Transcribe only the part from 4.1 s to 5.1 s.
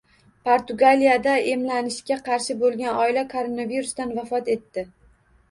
vafot etdi